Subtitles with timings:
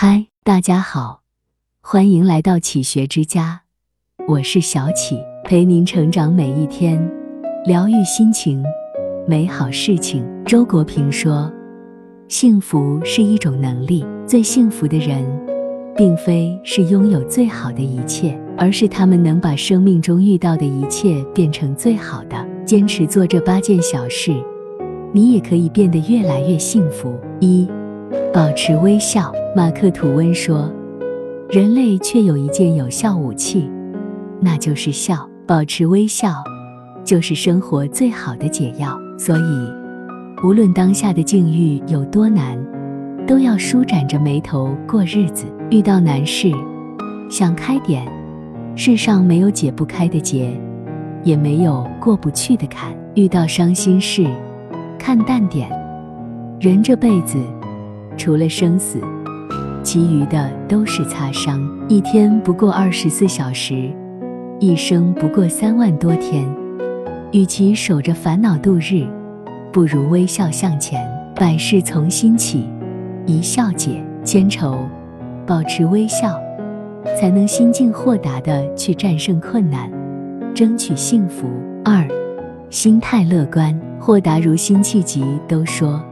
[0.00, 1.22] 嗨，大家好，
[1.80, 3.62] 欢迎来到启学之家，
[4.28, 7.04] 我是小启，陪您成长每一天，
[7.66, 8.62] 疗愈心情，
[9.26, 10.24] 美好事情。
[10.46, 11.52] 周国平说，
[12.28, 15.26] 幸福是一种能力，最幸福的人，
[15.96, 22.36] 并非是拥有最好的一切，而是他们能把生命中遇到的一切变成最好的。
[22.64, 24.32] 坚持做这八件小事，
[25.12, 27.18] 你也可以变得越来越幸福。
[27.40, 27.68] 一
[28.32, 29.32] 保持微笑。
[29.56, 30.70] 马克·吐温说
[31.50, 33.68] ：“人类却有一件有效武器，
[34.40, 35.28] 那就是笑。
[35.46, 36.34] 保持微笑，
[37.02, 38.96] 就是生活最好的解药。
[39.18, 39.72] 所以，
[40.44, 42.58] 无论当下的境遇有多难，
[43.26, 45.46] 都要舒展着眉头过日子。
[45.70, 46.52] 遇到难事，
[47.30, 48.06] 想开点。
[48.76, 50.52] 世上没有解不开的结，
[51.24, 52.94] 也没有过不去的坎。
[53.14, 54.24] 遇到伤心事，
[54.98, 55.68] 看淡点。
[56.60, 57.38] 人这辈子……”
[58.18, 59.00] 除了生死，
[59.82, 61.58] 其余的都是擦伤。
[61.88, 63.90] 一天不过二十四小时，
[64.58, 66.44] 一生不过三万多天。
[67.30, 69.06] 与其守着烦恼度日，
[69.72, 71.00] 不如微笑向前。
[71.36, 72.68] 百事从心起，
[73.24, 74.76] 一笑解千愁。
[75.46, 76.36] 保持微笑，
[77.18, 79.88] 才能心境豁达的去战胜困难，
[80.52, 81.46] 争取幸福。
[81.84, 82.06] 二，
[82.68, 86.02] 心态乐观，豁达如辛弃疾都说，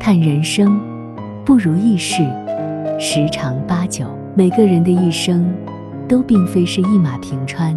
[0.00, 0.80] 看人生。
[1.48, 2.22] 不如意事
[3.00, 4.04] 十常八九，
[4.34, 5.50] 每个人的一生
[6.06, 7.74] 都并非是一马平川、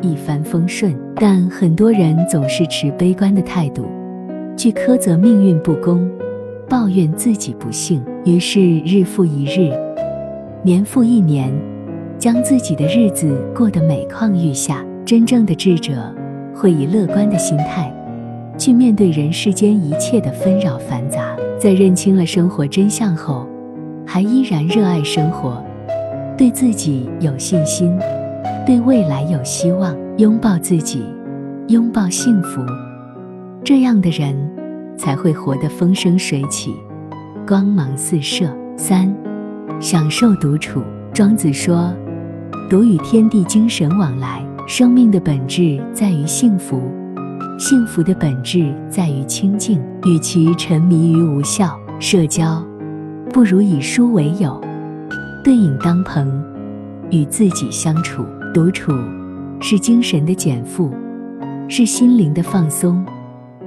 [0.00, 3.84] 一帆风顺，但很多人总是持悲观的态度
[4.56, 6.08] 去苛责命运不公，
[6.68, 9.72] 抱怨自己不幸，于是日复一日，
[10.62, 11.52] 年复一年，
[12.20, 14.84] 将自己的日子过得每况愈下。
[15.04, 16.14] 真正的智者
[16.54, 17.92] 会以乐观的心态
[18.56, 21.34] 去面对人世间一切的纷扰繁杂。
[21.58, 23.46] 在认清了生活真相后，
[24.06, 25.62] 还依然热爱生活，
[26.36, 27.98] 对自己有信心，
[28.64, 31.04] 对未来有希望，拥抱自己，
[31.66, 32.62] 拥抱幸福，
[33.64, 34.36] 这样的人
[34.96, 36.74] 才会活得风生水起，
[37.46, 38.48] 光芒四射。
[38.76, 39.12] 三，
[39.80, 40.80] 享受独处。
[41.12, 41.92] 庄子说
[42.70, 46.80] ：“独与天地精神往来。”生命的本质在于幸福。
[47.58, 49.82] 幸福的本质在于清静。
[50.06, 52.64] 与其沉迷于无效社交，
[53.30, 54.58] 不如以书为友，
[55.42, 56.40] 对影当朋，
[57.10, 58.24] 与自己相处。
[58.54, 58.92] 独处
[59.60, 60.94] 是精神的减负，
[61.68, 63.04] 是心灵的放松，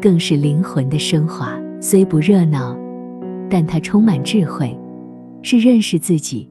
[0.01, 1.53] 更是灵魂的升华。
[1.81, 2.75] 虽不热闹，
[3.49, 4.75] 但它充满智慧，
[5.41, 6.49] 是认识自己、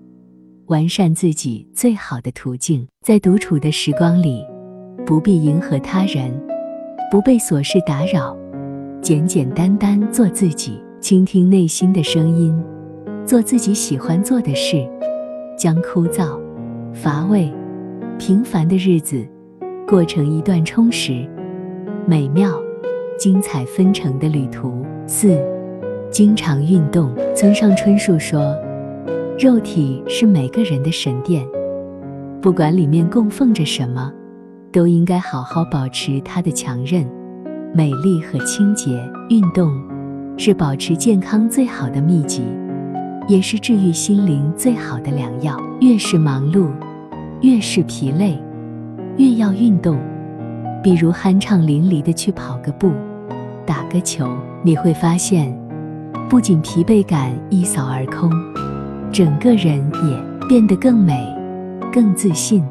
[0.66, 2.86] 完善自己最好的途径。
[3.00, 4.44] 在独处的时光里，
[5.06, 6.49] 不必迎合他人。
[7.10, 8.36] 不被琐事打扰，
[9.02, 12.56] 简简单单做自己，倾听内心的声音，
[13.26, 14.88] 做自己喜欢做的事，
[15.58, 16.38] 将枯燥、
[16.92, 17.52] 乏味、
[18.16, 19.26] 平凡的日子
[19.88, 21.28] 过成一段充实、
[22.06, 22.52] 美妙、
[23.18, 24.86] 精彩纷呈的旅途。
[25.04, 25.36] 四，
[26.12, 27.12] 经常运动。
[27.34, 28.56] 村上春树说
[29.36, 31.44] ：“肉体是每个人的神殿，
[32.40, 34.12] 不管里面供奉着什么。”
[34.72, 37.04] 都应该好好保持它的强韧、
[37.74, 38.90] 美丽和清洁。
[39.28, 39.72] 运动
[40.36, 42.42] 是保持健康最好的秘籍，
[43.28, 45.60] 也是治愈心灵最好的良药。
[45.80, 46.68] 越是忙碌，
[47.42, 48.38] 越是疲累，
[49.16, 49.98] 越要运动。
[50.82, 52.92] 比如酣畅淋漓的去跑个步、
[53.66, 54.28] 打个球，
[54.62, 55.54] 你会发现，
[56.28, 58.30] 不仅疲惫感一扫而空，
[59.12, 61.26] 整个人也变得更美、
[61.92, 62.64] 更自信，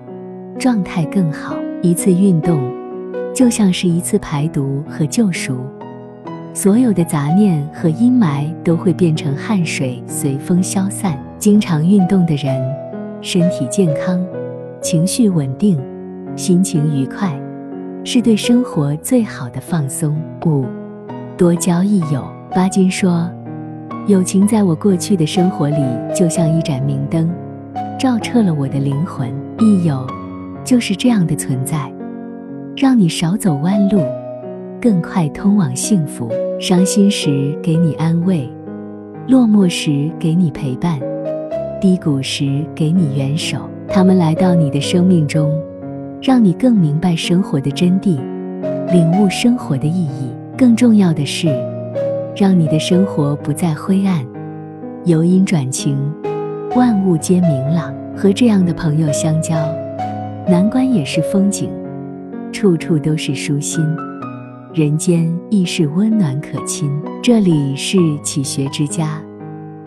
[0.57, 1.55] 状态更好。
[1.81, 2.59] 一次运动，
[3.33, 5.55] 就像是一次排毒和救赎，
[6.53, 11.17] 所有的杂念和阴霾都会变成汗水，随风消散。
[11.37, 12.61] 经常运动的人，
[13.21, 14.21] 身体健康，
[14.81, 15.79] 情绪稳定，
[16.35, 17.33] 心情愉快，
[18.03, 20.21] 是对生活最好的放松。
[20.45, 20.65] 五，
[21.37, 22.27] 多交益友。
[22.53, 23.31] 巴金说
[24.05, 25.81] ：“友情在我过去的生活里，
[26.13, 27.31] 就像一盏明灯，
[27.97, 29.29] 照彻了我的灵魂。
[29.59, 30.05] 益友。”
[30.69, 31.91] 就是这样的存在，
[32.77, 34.03] 让你少走弯路，
[34.79, 36.29] 更快通往幸福。
[36.59, 38.47] 伤心时给你安慰，
[39.27, 40.99] 落寞时给你陪伴，
[41.81, 43.67] 低谷时给你援手。
[43.87, 45.51] 他们来到你的生命中，
[46.21, 48.19] 让你更明白生活的真谛，
[48.91, 50.29] 领悟生活的意义。
[50.55, 51.47] 更重要的是，
[52.35, 54.23] 让你的生活不再灰暗，
[55.05, 55.97] 由阴转晴，
[56.75, 57.91] 万物皆明朗。
[58.15, 59.55] 和这样的朋友相交。
[60.49, 61.69] 难关也是风景，
[62.51, 63.85] 处处都是舒心，
[64.73, 66.89] 人间亦是温暖可亲。
[67.21, 69.21] 这里是启学之家，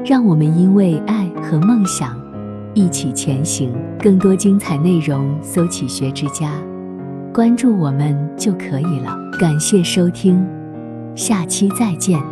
[0.05, 2.17] 让我们因为爱和梦想
[2.75, 3.73] 一起前行。
[3.99, 6.53] 更多精彩内容，搜“启学之家”，
[7.35, 9.19] 关注我们就可以了。
[9.41, 10.47] 感谢收听，
[11.17, 12.31] 下期再见。